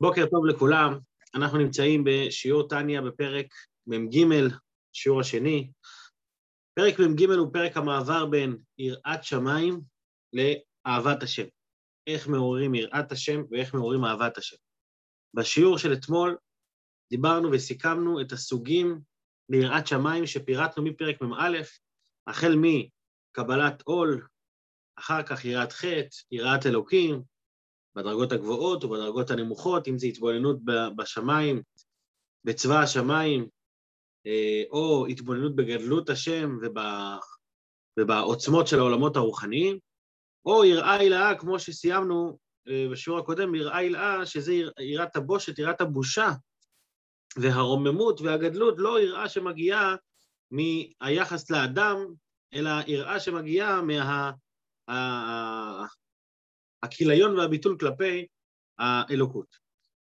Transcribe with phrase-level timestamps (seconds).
[0.00, 0.98] בוקר טוב לכולם,
[1.34, 3.46] אנחנו נמצאים בשיעור טניה בפרק
[3.86, 4.26] מ"ג,
[4.92, 5.70] שיעור השני.
[6.74, 9.80] פרק מ"ג הוא פרק המעבר בין יראת שמיים
[10.32, 11.46] לאהבת השם.
[12.06, 14.56] איך מעוררים יראת השם ואיך מעוררים אהבת השם.
[15.34, 16.36] בשיעור של אתמול
[17.10, 19.00] דיברנו וסיכמנו את הסוגים
[19.48, 21.58] ליראת שמיים שפירטנו מפרק מ"א,
[22.26, 24.26] החל מקבלת עול,
[24.98, 27.22] אחר כך יראת חטא, יראת אלוקים,
[27.96, 30.56] בדרגות הגבוהות ובדרגות הנמוכות, אם זה התבוננות
[30.96, 31.62] בשמיים,
[32.44, 33.48] בצבא השמיים,
[34.26, 36.58] אה, או התבוננות בגדלות השם
[37.98, 39.78] ובעוצמות של העולמות הרוחניים,
[40.46, 46.30] או יראה הילאה, כמו שסיימנו אה, בשיעור הקודם, יראה הילאה, שזה יראת הבושת, יראת הבושה,
[47.36, 49.96] והרוממות והגדלות, לא יראה שמגיעה
[50.50, 51.96] מהיחס לאדם,
[52.54, 54.30] אלא יראה שמגיעה מה...
[56.86, 58.26] הכיליון והביטול כלפי
[58.78, 59.56] האלוקות.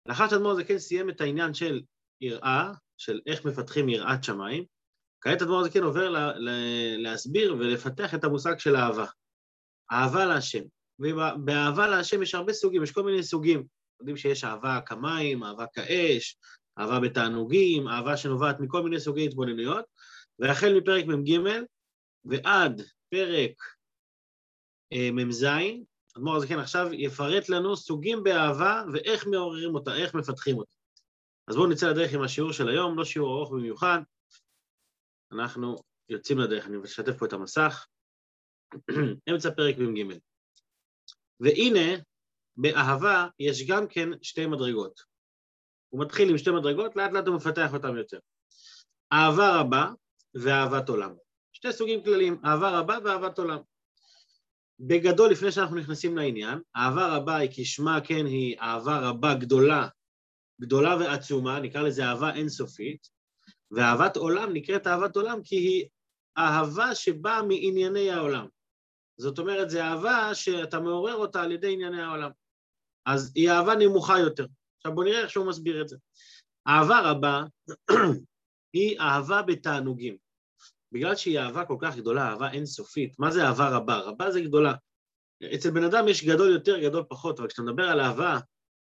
[0.06, 1.82] לאחר שאדמו"ר הזקן סיים את העניין של
[2.20, 4.64] יראה, של איך מפתחים יראת שמיים,
[5.20, 6.32] כעת אדמו"ר הזקן עובר לה,
[6.98, 9.06] להסביר ולפתח את המושג של אהבה.
[9.92, 10.62] אהבה להשם.
[10.98, 13.66] ובאהבה להשם יש הרבה סוגים, יש כל מיני סוגים.
[14.00, 16.36] יודעים שיש אהבה כמים, אהבה כאש,
[16.78, 19.84] אהבה בתענוגים, אהבה שנובעת מכל מיני סוגי התבוננויות,
[20.38, 21.40] והחל מפרק מ"ג
[22.24, 23.52] ועד פרק
[24.92, 25.46] אה, מ"ז,
[26.16, 30.76] אדמו"ר הזקן עכשיו יפרט לנו סוגים באהבה ואיך מעוררים אותה, איך מפתחים אותה.
[31.48, 33.98] אז בואו נצא לדרך עם השיעור של היום, לא שיעור ארוך במיוחד.
[35.32, 35.76] אנחנו
[36.08, 37.86] יוצאים לדרך, אני משתף פה את המסך.
[39.30, 40.18] אמצע פרק מ"ג.
[41.40, 42.02] והנה,
[42.56, 45.00] באהבה יש גם כן שתי מדרגות.
[45.88, 48.18] הוא מתחיל עם שתי מדרגות, לאט לאט הוא מפתח אותן יותר.
[49.12, 49.90] אהבה רבה
[50.34, 51.14] ואהבת עולם.
[51.52, 53.58] שתי סוגים כלליים, אהבה רבה ואהבת עולם.
[54.80, 59.88] בגדול, לפני שאנחנו נכנסים לעניין, אהבה רבה היא כשמה כן היא אהבה רבה גדולה,
[60.60, 63.08] גדולה ועצומה, נקרא לזה אהבה אינסופית,
[63.70, 65.88] ואהבת עולם נקראת אהבת עולם כי היא
[66.38, 68.46] אהבה שבאה מענייני העולם.
[69.20, 72.30] זאת אומרת, זו אהבה שאתה מעורר אותה על ידי ענייני העולם.
[73.06, 74.46] אז היא אהבה נמוכה יותר.
[74.76, 75.96] עכשיו בואו נראה איך שהוא מסביר את זה.
[76.68, 77.42] אהבה רבה
[78.76, 80.16] היא אהבה בתענוגים.
[80.92, 83.98] בגלל שהיא אהבה כל כך גדולה, אהבה אינסופית, מה זה אהבה רבה?
[83.98, 84.74] רבה זה גדולה.
[85.54, 88.38] אצל בן אדם יש גדול יותר, גדול פחות, אבל כשאתה מדבר על אהבה,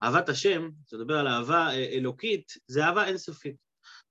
[0.02, 3.56] אהבת השם, כשאתה מדבר על אהבה אה, אלוקית, זה אהבה אינסופית.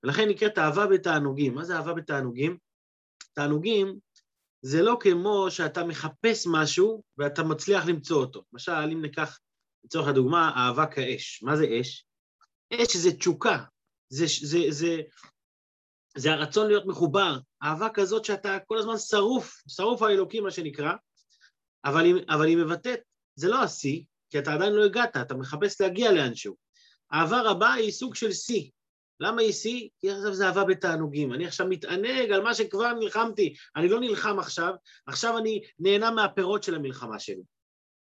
[0.02, 1.54] ולכן נקראת אהבה בתענוגים.
[1.54, 2.58] מה זה אהבה בתענוגים?
[3.32, 3.98] תענוגים
[4.62, 8.44] זה לא כמו שאתה מחפש משהו ואתה מצליח למצוא אותו.
[8.52, 9.38] למשל, אם ניקח
[9.84, 11.42] לצורך הדוגמה, אהבה כאש.
[11.42, 12.06] מה זה אש?
[12.72, 13.64] אש זה תשוקה,
[14.08, 15.00] זה, זה, זה,
[16.16, 20.92] זה הרצון להיות מחובר, אהבה כזאת שאתה כל הזמן שרוף, שרוף האלוקים מה שנקרא,
[21.84, 23.00] אבל היא, אבל היא מבטאת,
[23.34, 26.56] זה לא השיא, כי אתה עדיין לא הגעת, אתה מחפש להגיע לאנשהו.
[27.12, 28.70] אהבה רבה היא סוג של שיא.
[29.20, 29.88] למה היא שיא?
[30.00, 31.32] כי עכשיו זה אהבה בתענוגים.
[31.32, 33.54] אני עכשיו מתענג על מה שכבר נלחמתי.
[33.76, 34.74] אני לא נלחם עכשיו,
[35.06, 37.42] עכשיו אני נהנה מהפירות של המלחמה שלי.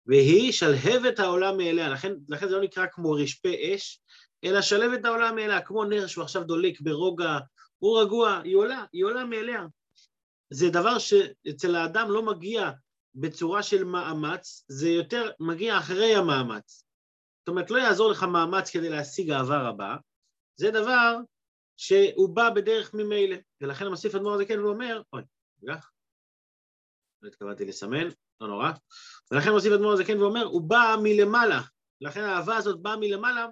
[0.09, 4.01] והיא שלהבת העולם מאליה, לכן, לכן זה לא נקרא כמו רשפי אש,
[4.45, 7.39] אלא שלהבת העולם מאליה, כמו נר שהוא עכשיו דולק ברוגע
[7.79, 9.67] הוא רגוע, היא עולה, היא עולה מאליה.
[10.51, 12.71] זה דבר שאצל האדם לא מגיע
[13.15, 16.85] בצורה של מאמץ, זה יותר מגיע אחרי המאמץ.
[17.41, 19.97] זאת אומרת, לא יעזור לך מאמץ כדי להשיג אהבה רבה,
[20.57, 21.17] זה דבר
[21.77, 23.37] שהוא בא בדרך ממילא.
[23.61, 25.23] ולכן המוסיף אדמו"ר הזה כן, הוא אומר, אוי,
[25.63, 25.77] רגע,
[27.23, 28.09] לא התכוונתי לסמן,
[28.41, 28.71] לא נורא.
[29.31, 31.61] ולכן מוסיף אדמו"ר הזה כן ואומר, הוא בא מלמעלה.
[32.00, 33.47] לכן האהבה הזאת באה מלמעלה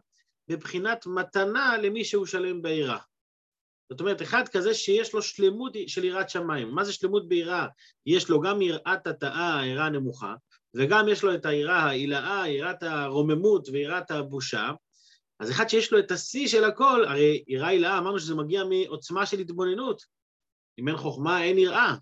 [0.49, 2.99] בבחינת מתנה למי שהוא שלם בעירה.
[3.91, 6.71] זאת אומרת, אחד כזה שיש לו שלמות של יראת שמיים.
[6.71, 7.67] מה זה שלמות ביראה?
[8.07, 10.35] יש לו גם יראת התאה, היראה הנמוכה,
[10.75, 14.71] וגם יש לו את היראה העילאה, יראת הרוממות ויראת הבושה.
[15.41, 19.27] אז אחד שיש לו את השיא של הכל, הרי יראה הילאה, אמרנו שזה מגיע מעוצמה
[19.27, 20.03] של התבוננות.
[20.79, 21.95] אם אין חוכמה, אין יראה.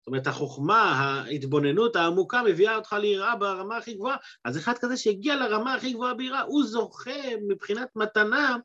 [0.00, 4.16] זאת אומרת, החוכמה, ההתבוננות העמוקה מביאה אותך ליראה ברמה הכי גבוהה.
[4.44, 8.56] אז אחד כזה שהגיע לרמה הכי גבוהה ביראה, הוא זוכה מבחינת מתנה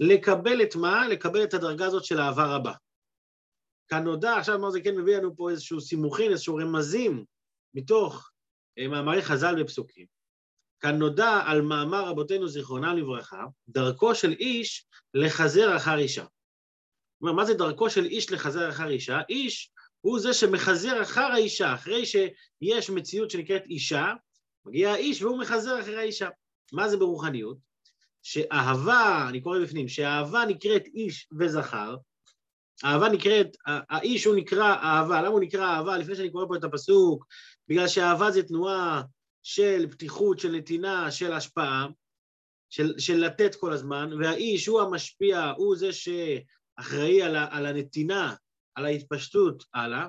[0.00, 1.08] לקבל את מה?
[1.08, 2.72] לקבל את הדרגה הזאת של אהבה רבה.
[3.88, 7.24] כאן נודע, עכשיו מה זה כן מביא לנו פה איזשהו סימוכין, איזשהו רמזים
[7.74, 8.30] מתוך
[8.78, 10.06] אה, מאמרי חז"ל ופסוקים.
[10.80, 16.24] כאן נודע על מאמר רבותינו זיכרונם לברכה, דרכו של איש לחזר אחר אישה.
[17.22, 19.20] אומרת, מה זה דרכו של איש לחזר אחר אישה?
[19.28, 19.72] איש
[20.06, 24.12] הוא זה שמחזר אחר האישה, אחרי שיש מציאות שנקראת אישה,
[24.66, 26.28] מגיע האיש והוא מחזר אחרי האישה.
[26.72, 27.58] מה זה ברוחניות?
[28.22, 31.96] שאהבה, אני קורא בפנים, שאהבה נקראת איש וזכר,
[32.84, 35.98] אהבה נקראת, האיש הוא נקרא אהבה, למה הוא נקרא אהבה?
[35.98, 37.26] לפני שאני קורא פה את הפסוק,
[37.68, 39.02] בגלל שאהבה זה תנועה
[39.42, 41.86] של פתיחות, של נתינה, של השפעה,
[42.70, 48.34] של, של לתת כל הזמן, והאיש הוא המשפיע, הוא זה שאחראי על, ה, על הנתינה,
[48.76, 50.08] על ההתפשטות הלאה,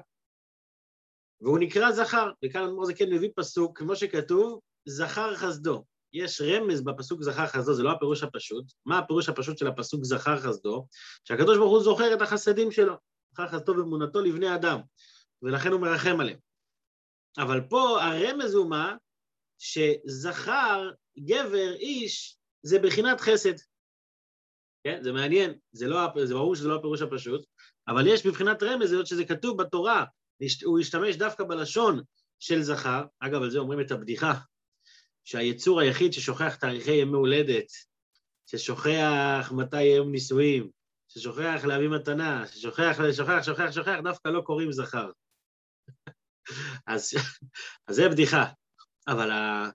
[1.42, 5.86] והוא נקרא זכר, וכאן אדמו"ר זה כן מביא פסוק, כמו שכתוב, זכר חסדו.
[6.14, 8.66] יש רמז בפסוק זכר חסדו, זה לא הפירוש הפשוט.
[8.86, 10.88] מה הפירוש הפשוט של הפסוק זכר חסדו?
[11.24, 12.96] שהקדוש ברוך הוא זוכר את החסדים שלו,
[13.34, 14.80] זכר חסדו ואמונתו לבני אדם,
[15.42, 16.40] ולכן הוא מרחם עליהם.
[17.38, 18.96] אבל פה הרמז הוא מה?
[19.58, 23.54] שזכר, גבר, איש, זה בחינת חסד.
[24.84, 25.04] כן?
[25.04, 27.46] זה מעניין, זה, לא, זה ברור שזה לא הפירוש הפשוט,
[27.88, 30.06] אבל יש בבחינת רמז, זאת שזה כתוב בתורה,
[30.66, 32.02] הוא השתמש דווקא בלשון
[32.40, 34.34] של זכר, אגב, על זה אומרים את הבדיחה,
[35.24, 37.66] שהיצור היחיד ששוכח תאריכי ימי הולדת,
[38.46, 40.70] ששוכח מתי יום נישואים,
[41.08, 45.12] ששוכח להביא מתנה, ששוכח, שוכח, שוכח, שוכח, דווקא לא קוראים זכר.
[46.88, 47.14] אז,
[47.88, 48.46] אז זה בדיחה.
[49.08, 49.70] אבל, ה...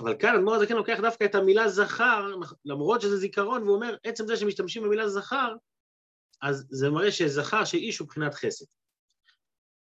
[0.00, 2.26] אבל כאן אדמו"ר הזקן לוקח דווקא את המילה זכר,
[2.64, 5.54] למרות שזה זיכרון, והוא אומר, עצם זה שמשתמשים במילה זכר,
[6.42, 8.64] אז זה מראה שזכר שאיש הוא מבחינת חסד.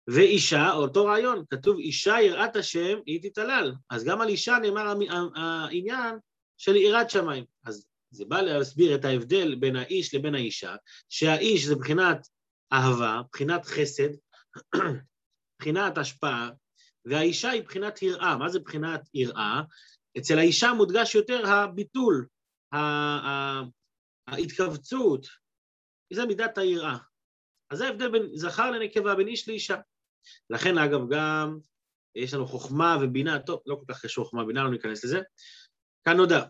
[0.08, 3.74] ואישה, אותו רעיון, כתוב אישה יראת השם, היא תתעלל.
[3.90, 4.94] אז גם על אישה נאמר
[5.34, 6.18] העניין
[6.58, 7.44] של יראת שמיים.
[7.64, 10.76] אז זה בא להסביר את ההבדל בין האיש לבין האישה,
[11.08, 12.28] שהאיש זה מבחינת
[12.72, 14.08] אהבה, מבחינת חסד,
[15.56, 16.50] מבחינת השפעה,
[17.04, 18.36] והאישה היא מבחינת יראה.
[18.36, 19.62] מה זה מבחינת יראה?
[20.18, 22.26] אצל האישה מודגש יותר הביטול,
[24.26, 25.26] ההתכווצות,
[26.14, 26.96] זה מידת היראה.
[27.70, 29.76] אז זה ההבדל בין זכר לנקבה, בין איש לאישה.
[30.50, 31.58] לכן, אגב, גם
[32.14, 35.20] יש לנו חוכמה ובינה, טוב, לא כל כך קשור חוכמה ובינה, לא ניכנס לזה,
[36.04, 36.44] כאן נודע.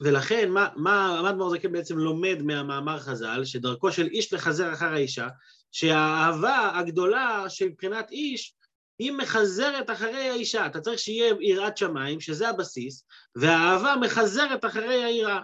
[0.00, 5.28] ולכן, מה, מה עמד מרזקן בעצם לומד מהמאמר חז"ל, שדרכו של איש לחזר אחר האישה,
[5.72, 8.54] שהאהבה הגדולה שמבחינת איש,
[8.98, 10.66] היא מחזרת אחרי האישה.
[10.66, 13.04] אתה צריך שיהיה יראת שמיים, שזה הבסיס,
[13.34, 15.40] והאהבה מחזרת אחרי היראה.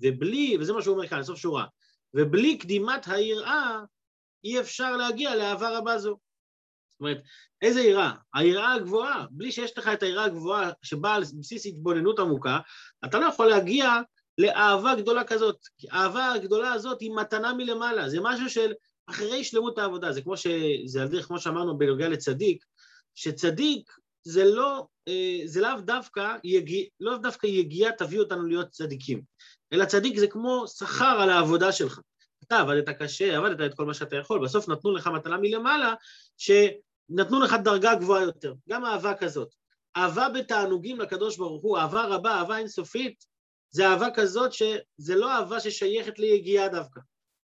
[0.00, 1.64] ובלי, וזה מה שהוא אומר כאן, סוף שורה,
[2.14, 3.80] ובלי קדימת היראה,
[4.44, 6.18] אי אפשר להגיע לאהבה רבה זו.
[6.90, 7.22] זאת אומרת,
[7.62, 8.12] איזה יראה?
[8.34, 12.58] היראה הגבוהה, בלי שיש לך את היראה הגבוהה שבאה על בסיס התבוננות עמוקה,
[13.04, 13.90] אתה לא יכול להגיע
[14.38, 15.58] לאהבה גדולה כזאת.
[15.78, 18.72] כי האהבה הגדולה הזאת היא מתנה מלמעלה, זה משהו של
[19.06, 20.46] אחרי שלמות העבודה, זה כמו, ש...
[20.86, 22.64] זה על דרך כמו שאמרנו בנוגע לצדיק,
[23.14, 23.90] שצדיק
[24.24, 29.22] זה לא, אה, זה לאו דווקא, יגיע, לא דווקא יגיעה תביא אותנו להיות צדיקים,
[29.72, 32.00] אלא צדיק זה כמו שכר על העבודה שלך.
[32.46, 35.94] אתה עבדת קשה, עבדת את כל מה שאתה יכול, בסוף נתנו לך מתנה מלמעלה,
[36.36, 39.48] שנתנו לך דרגה גבוהה יותר, גם אהבה כזאת.
[39.96, 43.24] אהבה בתענוגים לקדוש ברוך הוא, אהבה רבה, אהבה אינסופית,
[43.70, 47.00] זה אהבה כזאת שזה לא אהבה ששייכת ליגיעה דווקא,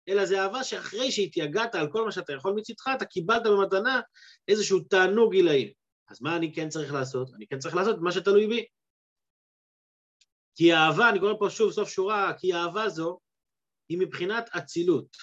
[0.10, 4.02] אלא זה אהבה שאחרי שהתייגעת על כל מה שאתה יכול מצדך, אתה קיבלת במתנה
[4.48, 5.74] איזשהו תענוג עילאי.
[6.10, 7.30] אז מה אני כן צריך לעשות?
[7.36, 8.66] אני כן צריך לעשות מה שתלוי בי.
[10.56, 13.20] כי האהבה, אני קורא פה שוב סוף שורה, כי האהבה זו
[13.90, 15.18] היא מבחינת אצילות.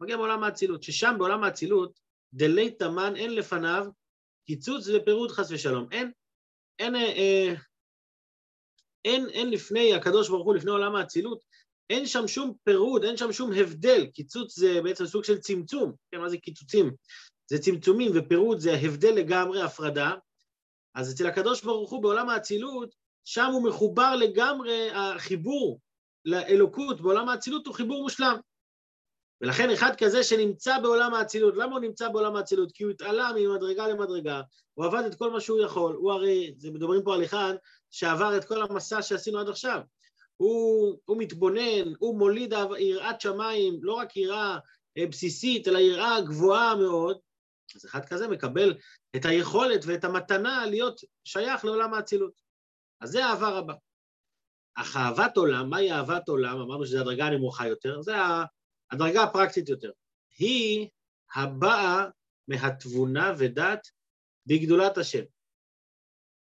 [0.00, 2.00] מגיע מעולם האצילות, ששם בעולם האצילות,
[2.34, 3.86] דלי תמן אין לפניו
[4.46, 5.88] קיצוץ ופירוד חס ושלום.
[5.92, 6.12] אין,
[6.78, 7.54] אין, אה,
[9.04, 11.44] אין, אין לפני הקדוש ברוך הוא, לפני עולם האצילות,
[11.90, 14.06] אין שם שום פירוד, אין שם שום הבדל.
[14.06, 15.92] קיצוץ זה בעצם סוג של צמצום.
[16.10, 16.90] כן, מה זה קיצוצים?
[17.46, 20.14] זה צמצומים, ופירוד זה הבדל לגמרי, הפרדה.
[20.94, 22.94] אז אצל הקדוש ברוך הוא בעולם האצילות,
[23.24, 25.80] שם הוא מחובר לגמרי, החיבור
[26.24, 28.36] לאלוקות בעולם האצילות הוא חיבור מושלם.
[29.40, 32.72] ולכן אחד כזה שנמצא בעולם האצילות, למה הוא נמצא בעולם האצילות?
[32.72, 34.40] כי הוא התעלה ממדרגה למדרגה,
[34.74, 37.54] הוא עבד את כל מה שהוא יכול, הוא הרי, זה מדברים פה על אחד
[37.90, 39.80] שעבר את כל המסע שעשינו עד עכשיו.
[40.36, 44.58] הוא, הוא מתבונן, הוא מוליד יראת שמיים, לא רק יראה
[44.98, 47.18] אה, בסיסית, אלא יראה גבוהה מאוד,
[47.76, 48.74] אז אחד כזה מקבל
[49.16, 52.42] את היכולת ואת המתנה להיות שייך לעולם האצילות.
[53.02, 53.74] אז זה אהבה רבה.
[54.74, 56.60] אך אהבת עולם, מהי אהבת עולם?
[56.60, 58.14] אמרנו שזו הדרגה הנמוכה יותר, זה
[58.92, 59.90] הדרגה הפרקטית יותר.
[60.38, 60.88] היא
[61.34, 62.06] הבאה
[62.48, 63.88] מהתבונה ודת
[64.46, 65.22] בגדולת השם.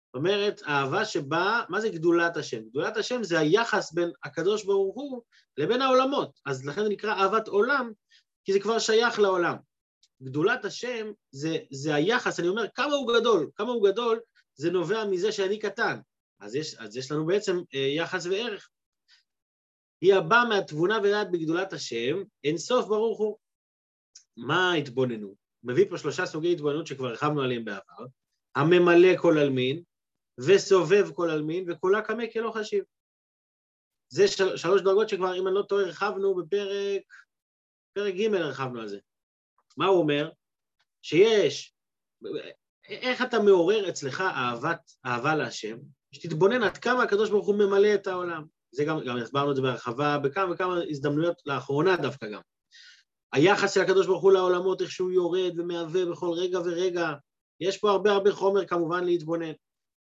[0.08, 2.70] זאת אומרת, אהבה שבאה, מה זה גדולת השם?
[2.70, 5.22] גדולת השם זה היחס בין הקדוש ברוך הוא
[5.58, 6.39] לבין העולמות.
[6.46, 7.91] אז לכן זה נקרא אהבת עולם,
[8.44, 9.56] כי זה כבר שייך לעולם.
[10.24, 14.20] גדולת השם זה, זה היחס, אני אומר, כמה הוא גדול, כמה הוא גדול,
[14.56, 16.00] זה נובע מזה שאני קטן.
[16.42, 18.70] אז יש, אז יש לנו בעצם אה, יחס וערך.
[20.02, 23.38] היא הבאה מהתבונה ודעת בגדולת השם, אין סוף ברוך הוא.
[24.38, 25.36] מה ההתבוננות?
[25.64, 28.06] מביא פה שלושה סוגי התבוננות שכבר הרחבנו עליהם בעבר,
[28.56, 29.84] הממלא כל עלמין,
[30.48, 32.84] וסובב כל עלמין, וכולה קמה כלא חשיב.
[34.10, 37.02] זה של, שלוש דרגות שכבר, אם אני לא טועה, הרחבנו בפרק,
[37.94, 39.00] פרק ג' הרחבנו על זה.
[39.78, 40.32] מה הוא אומר?
[41.02, 41.76] שיש,
[42.86, 45.78] איך אתה מעורר אצלך אהבת, אהבה להשם,
[46.12, 48.44] שתתבונן עד כמה הקדוש ברוך הוא ממלא את העולם.
[48.72, 52.41] זה גם, גם הסברנו את זה בהרחבה בכמה וכמה הזדמנויות לאחרונה דווקא גם.
[53.34, 57.13] היחס של הקדוש ברוך הוא לעולמות, איך שהוא יורד ומהווה בכל רגע ורגע,
[57.60, 59.51] יש פה הרבה הרבה חומר כמובן להתבונן.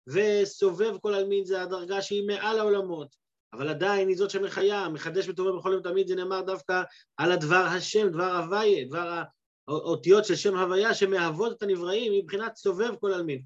[0.07, 3.17] וסובב כל עלמין זה הדרגה שהיא מעל העולמות,
[3.53, 6.83] אבל עדיין היא זאת שמחיה, מחדש וטובה בכל יום תמיד, זה נאמר דווקא
[7.17, 9.23] על הדבר השם, דבר הוויה, דבר
[9.69, 13.43] האותיות של שם הוויה שמהוות את הנבראים, מבחינת סובב כל עלמין.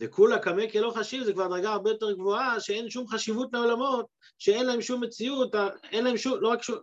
[0.00, 4.06] וכולה קמא כלא חשיב זה כבר דרגה הרבה יותר גבוהה, שאין שום חשיבות לעולמות,
[4.38, 5.54] שאין להם שום מציאות,
[5.92, 6.78] אין להם שום, לא רק שום,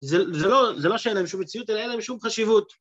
[0.00, 2.72] זה, זה, לא, זה לא שאין להם שום מציאות, אלא אין להם שום חשיבות.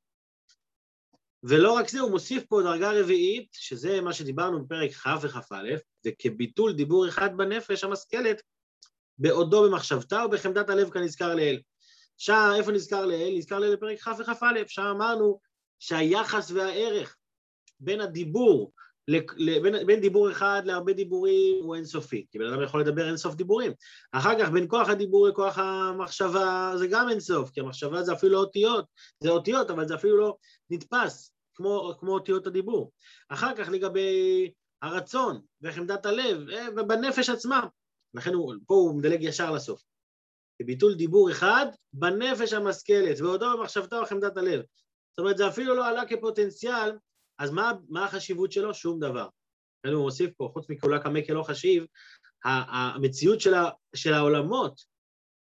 [1.43, 5.63] ולא רק זה, הוא מוסיף פה דרגה רביעית, שזה מה שדיברנו בפרק כ' וכ"א,
[6.03, 8.41] זה כביטול דיבור אחד בנפש המשכלת,
[9.17, 11.59] בעודו במחשבתה ובחמדת הלב כנזכר לאל.
[12.17, 13.33] שם, איפה נזכר לאל?
[13.37, 15.39] נזכר לאל בפרק כ' וכ"א, שם אמרנו
[15.79, 17.17] שהיחס והערך
[17.79, 18.71] בין הדיבור
[19.09, 23.71] בין, בין דיבור אחד להרבה דיבורים הוא אינסופי, כי בן אדם יכול לדבר אינסוף דיבורים.
[24.11, 28.39] אחר כך בין כוח הדיבור לכוח המחשבה זה גם אינסוף, כי המחשבה זה אפילו לא
[28.39, 28.85] אותיות,
[29.23, 30.35] זה אותיות, אבל זה אפילו לא
[30.69, 32.91] נתפס כמו, כמו אותיות הדיבור.
[33.29, 37.67] אחר כך לגבי הרצון וחמדת הלב אה, ובנפש עצמה,
[38.13, 39.83] לכן הוא, פה הוא מדלג ישר לסוף.
[40.65, 44.61] ביטול דיבור אחד בנפש המשכלת, ועודו במחשבתה וחמדת הלב.
[45.11, 46.91] זאת אומרת, זה אפילו לא עלה כפוטנציאל
[47.39, 48.73] אז מה, מה החשיבות שלו?
[48.73, 49.27] שום דבר.
[49.85, 51.85] הוא מוסיף פה, חוץ מכולה קמא כלא חשיב,
[52.45, 54.81] המציאות של, ה, של העולמות,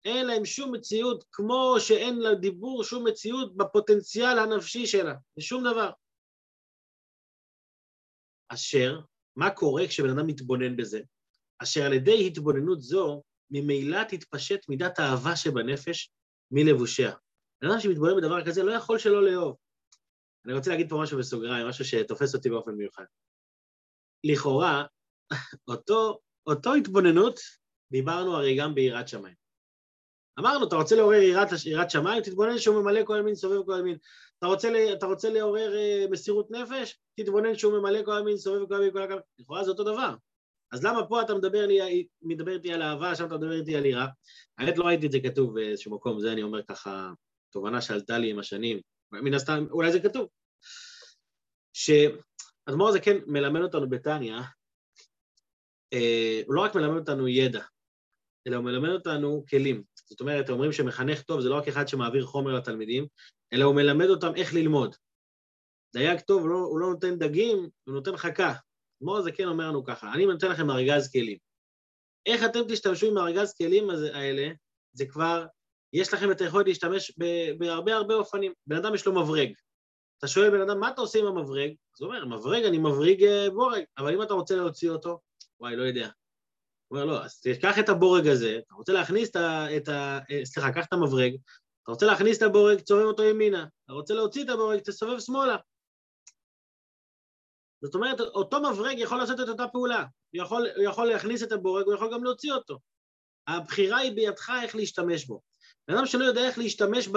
[0.04, 5.90] אין להם שום מציאות כמו שאין לדיבור שום מציאות בפוטנציאל הנפשי שלה, זה שום דבר.
[8.48, 9.00] אשר,
[9.36, 11.00] מה קורה כשבן אדם מתבונן בזה?
[11.58, 16.10] אשר על ידי התבוננות זו, ממילא תתפשט מידת האהבה שבנפש
[16.50, 17.12] מלבושיה.
[17.62, 19.56] בן אדם שמתבונן בדבר כזה לא יכול שלא לאהוב.
[20.46, 23.04] אני רוצה להגיד פה משהו בסוגריים, משהו שתופס אותי באופן מיוחד.
[24.24, 24.84] לכאורה,
[25.68, 27.40] אותו, אותו התבוננות,
[27.92, 29.34] דיברנו הרי גם ביראת שמיים.
[30.38, 33.98] אמרנו, אתה רוצה לעורר יראת, יראת שמיים, תתבונן שהוא ממלא כל ימין, סובב כל ימין.
[34.38, 38.74] אתה רוצה, אתה רוצה לעורר uh, מסירות נפש, תתבונן שהוא ממלא כל ימין, סובב כל
[38.74, 39.18] ימין, כל ימין.
[39.38, 40.14] לכאורה זה אותו דבר.
[40.72, 43.86] אז למה פה אתה מדבר, לי, מדבר איתי על אהבה, שם אתה מדבר איתי על
[43.86, 44.06] יראה?
[44.58, 47.12] האמת לא ראיתי את זה כתוב באיזשהו מקום, זה אני אומר ככה,
[47.52, 48.80] תובנה שעלתה לי עם השנים.
[49.12, 50.28] מן הסתם, אולי זה כתוב.
[51.72, 54.36] שאדמו"ר הזה כן מלמד אותנו בתניא,
[55.92, 57.64] אה, הוא לא רק מלמד אותנו ידע,
[58.46, 59.82] אלא הוא מלמד אותנו כלים.
[60.08, 63.06] זאת אומרת, אומרים שמחנך טוב זה לא רק אחד שמעביר חומר לתלמידים,
[63.52, 64.96] אלא הוא מלמד אותם איך ללמוד.
[65.92, 68.54] דייג טוב, הוא לא, הוא לא נותן דגים, הוא נותן חכה.
[69.02, 71.38] אדמו"ר הזה כן אומר לנו ככה, אני נותן לכם ארגז כלים.
[72.26, 74.48] איך אתם תשתמשו עם ארגז כלים האלה,
[74.92, 75.46] זה כבר,
[75.92, 77.12] יש לכם את היכולת להשתמש
[77.58, 78.52] בהרבה הרבה אופנים.
[78.66, 79.52] בן אדם יש לו מברג,
[80.18, 81.70] אתה שואל בן אדם, מה אתה עושה עם המברג?
[81.70, 85.20] אז הוא אומר, מברג, אני מבריג אה, בורג, אבל אם אתה רוצה להוציא אותו,
[85.60, 86.08] וואי, לא יודע.
[86.88, 89.36] הוא אומר, לא, אז תיקח את הבורג הזה, אתה רוצה להכניס את
[89.88, 90.18] ה...
[90.30, 91.36] אה, סליחה, קח את המברג,
[91.82, 93.66] אתה רוצה להכניס את הבורג, תסובב אותו ימינה.
[93.84, 95.56] אתה רוצה להוציא את הבורג, תסובב שמאלה.
[97.82, 100.04] זאת אומרת, אותו מברג יכול לעשות את אותה פעולה.
[100.34, 102.78] הוא יכול, הוא יכול להכניס את הבורג, הוא יכול גם להוציא אותו.
[103.46, 105.40] הבחירה היא בידך איך להשתמש בו.
[105.88, 107.08] בן אדם שלא יודע איך להשתמש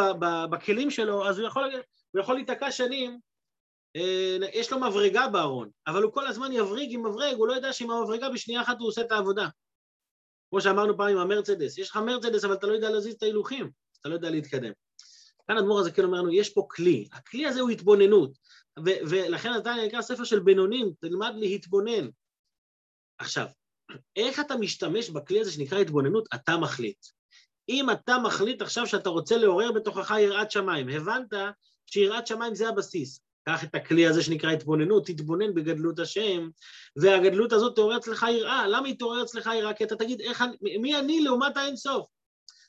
[0.51, 1.63] בכלים שלו, אז הוא יכול,
[2.11, 3.19] הוא יכול להיתקע שנים,
[3.95, 7.73] אה, יש לו מברגה בארון, אבל הוא כל הזמן יבריג עם מברג, הוא לא יודע
[7.73, 9.47] שעם המברגה בשנייה אחת הוא עושה את העבודה.
[10.49, 13.71] כמו שאמרנו פעם עם המרצדס, יש לך מרצדס אבל אתה לא יודע להזיז את ההילוכים,
[13.99, 14.71] אתה לא יודע להתקדם.
[15.47, 18.37] כאן אדמו"ר הזה כן אומר לנו, יש פה כלי, הכלי הזה הוא התבוננות,
[18.79, 22.09] ו- ולכן אתה נקרא ספר של בינונים, תלמד להתבונן.
[23.17, 23.47] עכשיו,
[24.15, 27.05] איך אתה משתמש בכלי הזה שנקרא התבוננות, אתה מחליט.
[27.69, 31.33] אם אתה מחליט עכשיו שאתה רוצה לעורר בתוכך יראת שמיים, הבנת
[31.85, 33.19] שיראת שמיים זה הבסיס.
[33.43, 36.49] קח את הכלי הזה שנקרא התבוננות, תתבונן בגדלות השם,
[36.95, 38.67] והגדלות הזאת תעורר אצלך יראה.
[38.67, 39.73] למה היא תעורר אצלך יראה?
[39.73, 42.07] כי אתה תגיד, איך, מי אני לעומת האינסוף?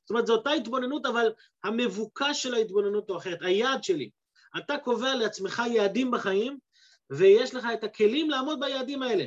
[0.02, 1.32] זאת אומרת, זו אותה התבוננות, אבל
[1.64, 4.10] המבוקש של ההתבוננות הוא אחרת, היעד שלי.
[4.58, 6.58] אתה קובע לעצמך יעדים בחיים,
[7.10, 9.24] ויש לך את הכלים לעמוד ביעדים האלה.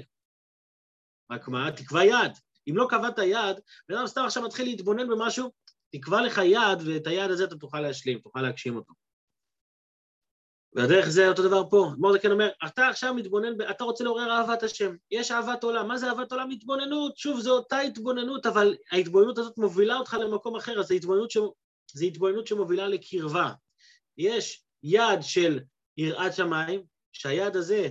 [1.31, 1.71] רק מה?
[1.71, 2.37] תקבע יעד.
[2.67, 5.51] אם לא קבעת יעד, בן אדם סתם עכשיו מתחיל להתבונן במשהו,
[5.91, 8.93] תקבע לך יעד, ואת היעד הזה אתה תוכל להשלים, תוכל להגשים אותו.
[10.75, 11.91] והדרך זה אותו דבר פה.
[11.97, 14.95] מורדכן אומר, אתה עכשיו מתבונן, אתה רוצה לעורר אהבת השם.
[15.11, 15.87] יש אהבת עולם.
[15.87, 16.49] מה זה אהבת עולם?
[16.49, 17.17] התבוננות.
[17.17, 21.37] שוב, זו אותה התבוננות, אבל ההתבוננות הזאת מובילה אותך למקום אחר, אז זו התבוננות, ש...
[21.93, 23.51] זו התבוננות שמובילה לקרבה.
[24.17, 25.59] יש יד של
[25.97, 27.89] יראת שמיים, שהיד הזה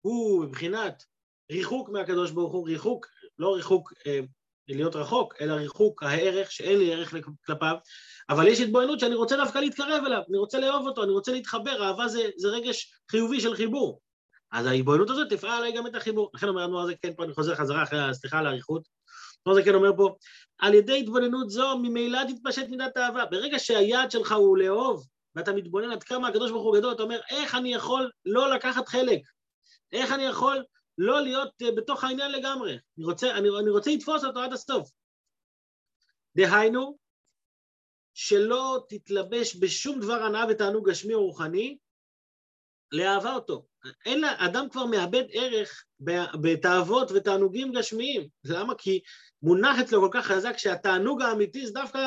[0.00, 1.04] הוא מבחינת
[1.52, 3.06] ריחוק מהקדוש ברוך הוא, ריחוק,
[3.40, 4.20] לא ריחוק אה,
[4.68, 7.14] להיות רחוק, אלא ריחוק הערך, שאין לי ערך
[7.46, 7.76] כלפיו,
[8.30, 11.84] אבל יש התבוננות שאני רוצה דווקא להתקרב אליו, אני רוצה לאהוב אותו, אני רוצה להתחבר,
[11.84, 14.00] אהבה זה, זה רגש חיובי של חיבור.
[14.52, 16.30] אז ההתבוננות הזאת תפעל עליי גם את החיבור.
[16.34, 18.88] לכן אומר לנו זה, כן, פה אני חוזר חזרה אחרי, סליחה על האריכות,
[19.54, 20.14] זה כן אומר פה,
[20.58, 23.24] על ידי התבוננות זו ממילא תתפשט מידת האהבה.
[23.24, 27.20] ברגע שהיעד שלך הוא לאהוב, ואתה מתבונן עד כמה הקדוש ברוך הוא גדול, אתה אומר,
[27.30, 29.20] איך אני יכול לא לקחת חלק?
[29.92, 30.64] איך אני יכול
[30.98, 32.72] לא להיות uh, בתוך העניין לגמרי?
[32.72, 34.90] אני רוצה, אני, אני רוצה לתפוס אותו עד הסוף.
[36.36, 36.98] דהיינו,
[38.14, 41.78] שלא תתלבש בשום דבר הנאה ותענוג גשמי או רוחני,
[42.92, 43.66] לאהבה אותו.
[44.06, 45.84] אין אדם כבר מאבד ערך
[46.42, 48.28] בתאוות ותענוגים גשמיים.
[48.44, 48.74] למה?
[48.78, 49.00] כי
[49.42, 51.98] מונח אצלו כל כך חזק שהתענוג האמיתי זה דווקא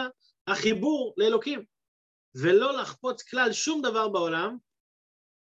[0.48, 1.64] החיבור לאלוקים.
[2.36, 4.58] ולא לחפוץ כלל שום דבר בעולם,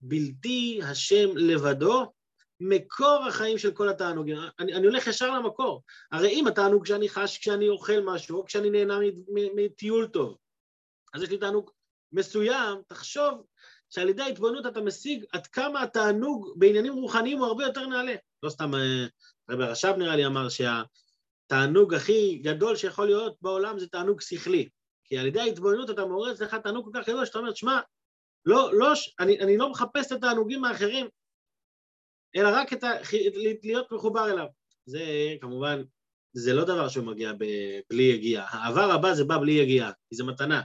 [0.02, 2.12] בלתי השם לבדו,
[2.62, 4.38] מקור החיים של כל התענוגים.
[4.60, 5.84] אני, אני הולך ישר למקור.
[6.12, 9.00] הרי אם התענוג שאני חש כשאני אוכל משהו, או כשאני נהנה
[9.56, 10.38] מטיול טוב,
[11.14, 11.72] אז יש לי תענוג
[12.12, 13.44] מסוים, תחשוב
[13.90, 18.16] שעל ידי ההתבוננות אתה משיג עד כמה התענוג בעניינים רוחניים הוא הרבה יותר נעלה.
[18.44, 19.06] לא סתם אה,
[19.50, 24.70] רבי רש"ב נראה לי אמר שהתענוג הכי גדול שיכול להיות בעולם זה תענוג שכלי.
[25.06, 27.80] כי על ידי ההתבוננות אתה מעורר אצלך תענוג כל כך גדול שאתה אומר, שמע,
[28.46, 31.08] לא, לא, אני, אני לא מחפש את התענוגים האחרים,
[32.36, 32.92] אלא רק את ה,
[33.64, 34.46] להיות מחובר אליו.
[34.86, 35.04] זה
[35.42, 35.84] כמובן,
[36.34, 37.34] זה לא דבר שמגיע
[37.90, 38.46] בלי יגיעה.
[38.50, 40.62] האהבה רבה זה בא בלי יגיעה, כי זה מתנה.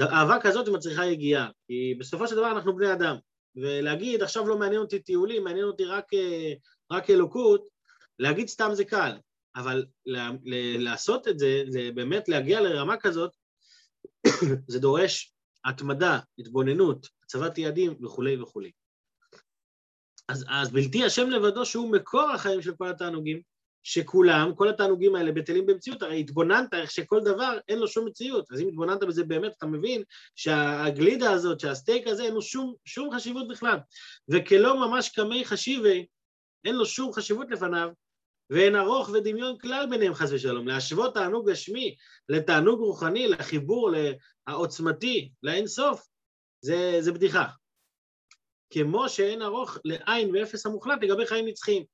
[0.00, 3.16] אהבה כזאת מצריכה יגיעה, כי בסופו של דבר אנחנו בני אדם,
[3.56, 6.04] ולהגיד עכשיו לא מעניין אותי טיולים, מעניין אותי רק,
[6.92, 7.66] רק אלוקות,
[8.18, 9.12] להגיד סתם זה קל,
[9.56, 9.84] אבל
[10.78, 13.30] לעשות את זה, זה באמת להגיע לרמה כזאת,
[14.70, 15.34] זה דורש
[15.64, 18.70] התמדה, התבוננות, הצבת יעדים וכולי וכולי.
[20.28, 23.40] אז, אז בלתי השם לבדו שהוא מקור החיים של כל התענוגים,
[23.82, 28.52] שכולם, כל התענוגים האלה בטלים במציאות, הרי התבוננת איך שכל דבר אין לו שום מציאות,
[28.52, 30.02] אז אם התבוננת בזה באמת, אתה מבין
[30.34, 33.78] שהגלידה הזאת, שהסטייק הזה, אין לו שום, שום חשיבות בכלל.
[34.28, 36.06] וכלא ממש קמי חשיבי,
[36.64, 37.88] אין לו שום חשיבות לפניו,
[38.50, 40.68] ואין ארוך ודמיון כלל ביניהם חס ושלום.
[40.68, 41.96] להשוות תענוג גשמי
[42.28, 43.90] לתענוג רוחני, לחיבור
[44.46, 46.06] העוצמתי, לאין סוף,
[46.60, 47.46] זה, זה בדיחה.
[48.70, 51.84] כמו שאין ארוך לעין ואפס המוחלט לגבי חיים נצחיים.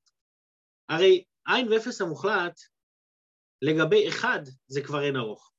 [0.88, 2.60] הרי עין ואפס המוחלט,
[3.62, 5.52] לגבי אחד זה כבר אין ארוך.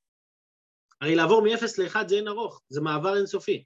[1.01, 3.63] הרי לעבור מאפס לאחד זה אין ארוך, זה מעבר אינסופי.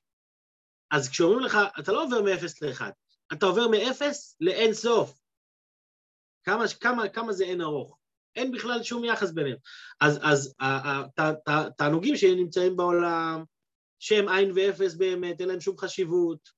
[0.92, 2.92] אז כשאומרים לך, אתה לא עובר מאפס לאחד,
[3.34, 5.20] אתה עובר מאפס לאין סוף.
[6.44, 7.98] כמה, כמה, כמה זה אין ארוך?
[8.36, 9.58] אין בכלל שום יחס ביניהם.
[10.02, 10.54] אז
[11.48, 13.44] התענוגים שנמצאים בעולם,
[14.00, 16.57] שהם עין ואפס באמת, אין להם שום חשיבות.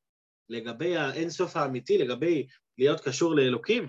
[0.49, 3.87] לגבי האין סוף האמיתי, לגבי להיות קשור לאלוקים,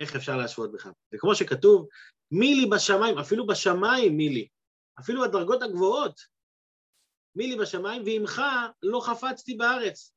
[0.00, 0.92] איך אפשר להשוות בכלל?
[1.14, 1.88] וכמו שכתוב,
[2.30, 4.48] מי לי בשמיים, אפילו בשמיים מי לי,
[5.00, 6.20] אפילו בדרגות הגבוהות,
[7.36, 8.42] מי לי בשמיים, ועמך
[8.82, 10.12] לא חפצתי בארץ.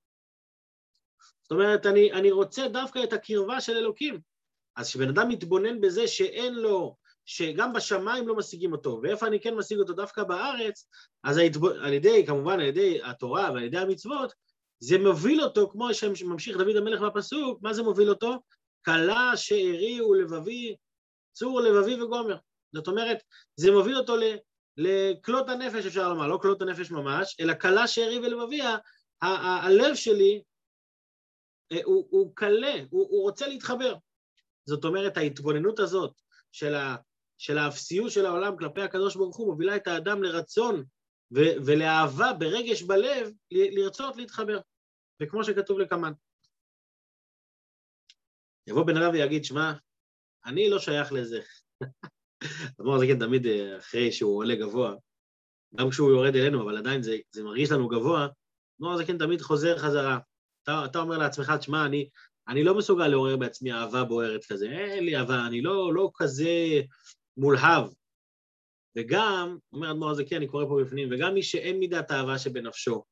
[1.42, 4.22] זאת אומרת, אני, אני רוצה דווקא את הקרבה של אלוקים.
[4.76, 9.56] אז כשבן אדם מתבונן בזה שאין לו, שגם בשמיים לא משיגים אותו, ואיפה אני כן
[9.56, 10.90] משיג אותו דווקא בארץ,
[11.24, 11.66] אז ההתב...
[11.66, 14.34] על ידי, כמובן על ידי התורה ועל ידי המצוות,
[14.80, 18.42] זה מוביל אותו, כמו שממשיך דוד המלך בפסוק, מה זה מוביל אותו?
[18.86, 20.76] כלה שארי ולבבי,
[21.34, 22.38] צור לבבי וגומר.
[22.74, 23.18] זאת אומרת,
[23.56, 24.16] זה מוביל אותו
[24.78, 28.62] לכלות הנפש, אפשר לומר, לא כלות הנפש ממש, אלא כלה שארי ולבבי,
[29.22, 30.42] הלב שלי
[31.72, 33.96] אה, הוא כלה, הוא, הוא רוצה להתחבר.
[34.66, 36.76] זאת אומרת, ההתבוננות הזאת של,
[37.38, 40.84] של האפסיות של העולם כלפי הקדוש ברוך הוא מובילה את האדם לרצון
[41.32, 44.60] ו- ולאהבה ברגש בלב לרצות להתחבר.
[45.22, 46.12] וכמו שכתוב לקמן.
[48.68, 49.74] יבוא בן אדם ויגיד, שמע,
[50.46, 51.42] אני לא שייך לזה.
[52.80, 54.96] אדמו"ר זה כן תמיד אה, אחרי שהוא עולה גבוה,
[55.76, 58.28] גם כשהוא יורד אלינו, אבל עדיין זה, זה מרגיש לנו גבוה,
[58.78, 60.20] אדמו"ר זה כן תמיד חוזר חזרה.
[60.64, 62.10] אתה, אתה אומר לעצמך, תשמע, אני,
[62.48, 66.82] אני לא מסוגל לעורר בעצמי אהבה בוערת כזה, אין לי אהבה, אני לא, לא כזה
[67.38, 67.90] מולהב.
[68.96, 73.04] וגם, אומר אדמו"ר הזה, כן, אני קורא פה בפנים, וגם מי שאין מידת אהבה שבנפשו,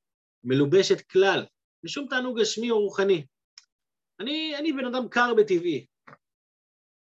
[0.44, 1.46] מלובשת כלל,
[1.84, 3.26] משום תענוג גשמי או רוחני.
[4.20, 5.86] אני, אני בן אדם קר בטבעי.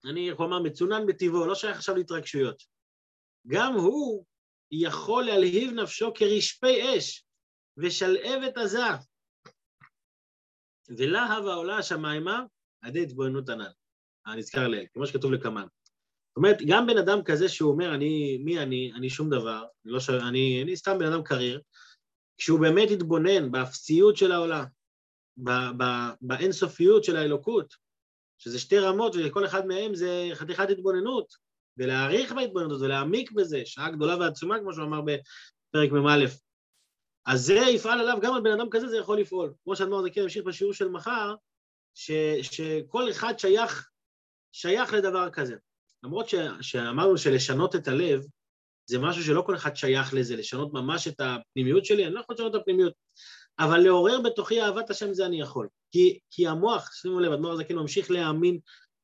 [0.05, 2.63] אני, איך הוא אמר, מצונן בטבעו, לא שייך עכשיו להתרגשויות.
[3.47, 4.25] גם הוא
[4.71, 7.25] יכול להלהיב נפשו כרשפי אש,
[7.77, 8.79] ושלהבת עזה.
[10.97, 12.43] ולהב העולה השמיימה,
[12.81, 13.71] על ידי התבוננות הנ"ל,
[14.25, 15.65] הנזכר לאל, כמו שכתוב לקמן.
[16.31, 19.93] זאת אומרת, גם בן אדם כזה שהוא אומר, אני, מי אני, אני שום דבר, אני,
[19.93, 20.09] לא ש...
[20.09, 21.61] אני, אני סתם בן אדם קריר,
[22.37, 24.63] כשהוא באמת יתבונן באפסיות של העולם,
[26.21, 27.73] באינסופיות של האלוקות,
[28.37, 31.33] שזה שתי רמות וכל אחד מהם זה חתיכת התבוננות,
[31.77, 36.25] ולהעריך בהתבוננות ולהעמיק בזה, שעה גדולה ועצומה, כמו שהוא אמר בפרק מ"א.
[37.25, 39.53] אז זה יפעל עליו, גם על בן אדם כזה זה יכול לפעול.
[39.63, 41.35] כמו שאדמור זקן ימשיך בשיעור של מחר,
[41.93, 43.89] ש, שכל אחד שייך,
[44.51, 45.55] שייך לדבר כזה.
[46.03, 48.21] למרות ש, שאמרנו שלשנות את הלב,
[48.85, 52.35] זה משהו שלא כל אחד שייך לזה, לשנות ממש את הפנימיות שלי, אני לא יכול
[52.35, 52.93] לשנות את הפנימיות.
[53.59, 55.67] אבל לעורר בתוכי אהבת השם זה אני יכול.
[55.91, 58.59] כי, כי המוח, שימו לב, אדמו"ר הזקן ממשיך להאמין,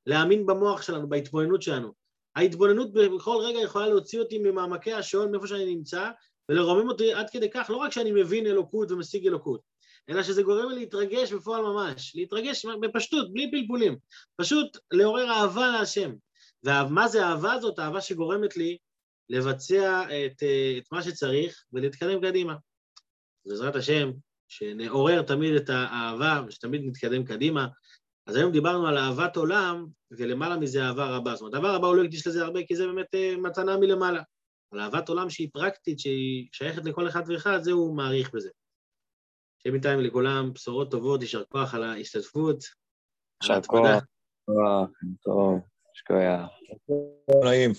[0.05, 1.93] להאמין במוח שלנו, בהתבוננות שלנו.
[2.35, 6.09] ההתבוננות בכל רגע יכולה להוציא אותי ממעמקי השאול, מאיפה שאני נמצא,
[6.49, 9.61] ולרומם אותי עד כדי כך, לא רק שאני מבין אלוקות ומשיג אלוקות,
[10.09, 13.97] אלא שזה גורם לי להתרגש בפועל ממש, להתרגש בפשטות, בלי פלפולים,
[14.35, 16.11] פשוט לעורר אהבה להשם.
[16.65, 17.79] ומה זה האהבה הזאת?
[17.79, 18.77] אהבה שגורמת לי
[19.29, 20.43] לבצע את,
[20.77, 22.55] את מה שצריך ולהתקדם קדימה.
[23.45, 24.11] בעזרת השם,
[24.47, 27.67] שנעורר תמיד את האהבה ושתמיד נתקדם קדימה.
[28.27, 31.35] אז היום דיברנו על אהבת עולם, ולמעלה מזה אהבה רבה.
[31.35, 34.21] זאת אומרת, אהבה רבה הוא לא הקדיש לזה הרבה, כי זה באמת אה, מתנה מלמעלה.
[34.71, 38.49] אבל אהבת עולם שהיא פרקטית, שהיא שייכת לכל אחד ואחד, זה הוא מעריך בזה.
[39.61, 42.63] שיהיה בינתיים לכולם בשורות טובות, יישר כוח על ההשתתפות.
[43.43, 44.03] יישר כוח.
[45.23, 45.59] טוב,
[45.97, 46.45] שכוייח.
[47.43, 47.71] נעים.